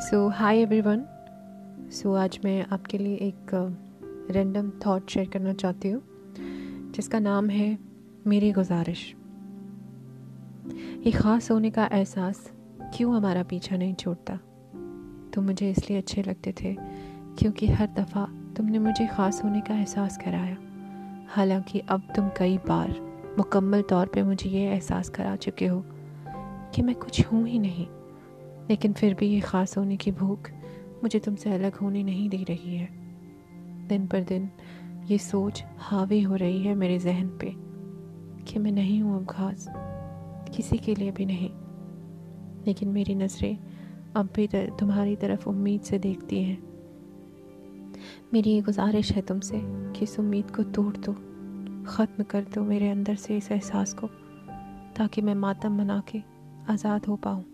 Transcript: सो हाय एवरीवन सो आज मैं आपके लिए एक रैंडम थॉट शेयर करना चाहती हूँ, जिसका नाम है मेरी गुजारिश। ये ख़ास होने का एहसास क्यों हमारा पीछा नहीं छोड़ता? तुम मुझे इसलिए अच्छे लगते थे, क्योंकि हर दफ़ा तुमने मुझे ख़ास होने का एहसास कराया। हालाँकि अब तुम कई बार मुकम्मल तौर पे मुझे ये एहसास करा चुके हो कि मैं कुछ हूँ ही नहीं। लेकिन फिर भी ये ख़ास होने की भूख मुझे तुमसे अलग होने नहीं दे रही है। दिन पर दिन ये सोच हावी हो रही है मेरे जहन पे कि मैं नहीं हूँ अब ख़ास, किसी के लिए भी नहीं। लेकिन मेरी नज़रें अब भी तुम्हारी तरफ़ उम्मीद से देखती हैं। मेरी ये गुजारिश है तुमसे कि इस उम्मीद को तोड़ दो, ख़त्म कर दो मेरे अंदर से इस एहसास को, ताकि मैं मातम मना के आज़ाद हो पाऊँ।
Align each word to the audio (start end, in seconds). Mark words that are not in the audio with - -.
सो 0.00 0.28
हाय 0.28 0.58
एवरीवन 0.58 1.04
सो 1.92 2.14
आज 2.14 2.38
मैं 2.44 2.66
आपके 2.72 2.98
लिए 2.98 3.14
एक 3.16 3.50
रैंडम 4.30 4.70
थॉट 4.86 5.10
शेयर 5.10 5.28
करना 5.28 5.52
चाहती 5.52 5.88
हूँ, 5.88 6.02
जिसका 6.92 7.18
नाम 7.18 7.48
है 7.50 7.78
मेरी 8.26 8.52
गुजारिश। 8.52 9.14
ये 11.06 11.12
ख़ास 11.12 11.50
होने 11.50 11.70
का 11.70 11.88
एहसास 11.92 12.52
क्यों 12.96 13.16
हमारा 13.16 13.42
पीछा 13.42 13.76
नहीं 13.76 13.94
छोड़ता? 13.94 14.36
तुम 15.34 15.44
मुझे 15.44 15.70
इसलिए 15.70 15.98
अच्छे 15.98 16.22
लगते 16.22 16.52
थे, 16.52 16.76
क्योंकि 17.38 17.66
हर 17.66 17.86
दफ़ा 17.86 18.28
तुमने 18.56 18.78
मुझे 18.78 19.06
ख़ास 19.06 19.44
होने 19.44 19.60
का 19.60 19.74
एहसास 19.74 20.18
कराया। 20.18 20.56
हालाँकि 21.28 21.82
अब 21.88 22.12
तुम 22.16 22.30
कई 22.36 22.58
बार 22.58 22.94
मुकम्मल 23.38 23.82
तौर 23.82 24.06
पे 24.06 24.22
मुझे 24.22 24.50
ये 24.50 24.70
एहसास 24.70 25.08
करा 25.08 25.36
चुके 25.36 25.66
हो 25.66 25.84
कि 26.74 26.82
मैं 26.82 26.94
कुछ 26.94 27.26
हूँ 27.26 27.46
ही 27.48 27.58
नहीं। 27.58 27.86
लेकिन 28.70 28.92
फिर 28.92 29.14
भी 29.14 29.26
ये 29.26 29.40
ख़ास 29.40 29.76
होने 29.78 29.96
की 29.96 30.10
भूख 30.12 30.50
मुझे 31.02 31.18
तुमसे 31.18 31.52
अलग 31.52 31.74
होने 31.74 32.02
नहीं 32.02 32.28
दे 32.28 32.42
रही 32.44 32.76
है। 32.76 32.88
दिन 33.88 34.06
पर 34.06 34.22
दिन 34.22 34.50
ये 35.06 35.18
सोच 35.18 35.64
हावी 35.78 36.20
हो 36.22 36.34
रही 36.34 36.62
है 36.62 36.74
मेरे 36.74 36.98
जहन 36.98 37.28
पे 37.28 37.52
कि 38.44 38.58
मैं 38.58 38.72
नहीं 38.72 39.00
हूँ 39.02 39.16
अब 39.16 39.26
ख़ास, 39.26 39.66
किसी 40.56 40.78
के 40.78 40.94
लिए 40.94 41.10
भी 41.10 41.26
नहीं। 41.26 41.50
लेकिन 42.66 42.88
मेरी 42.88 43.14
नज़रें 43.14 43.56
अब 44.16 44.28
भी 44.36 44.48
तुम्हारी 44.52 45.16
तरफ़ 45.16 45.48
उम्मीद 45.48 45.80
से 45.80 45.98
देखती 45.98 46.42
हैं। 46.42 46.62
मेरी 48.32 48.50
ये 48.50 48.60
गुजारिश 48.60 49.12
है 49.12 49.22
तुमसे 49.22 49.60
कि 49.64 50.02
इस 50.02 50.18
उम्मीद 50.20 50.50
को 50.50 50.62
तोड़ 50.62 50.96
दो, 50.96 51.12
ख़त्म 51.88 52.24
कर 52.24 52.44
दो 52.54 52.62
मेरे 52.62 52.88
अंदर 52.90 53.14
से 53.14 53.36
इस 53.36 53.50
एहसास 53.52 53.94
को, 53.94 54.06
ताकि 54.96 55.22
मैं 55.22 55.34
मातम 55.34 55.78
मना 55.78 56.02
के 56.08 56.22
आज़ाद 56.72 57.06
हो 57.06 57.16
पाऊँ। 57.16 57.44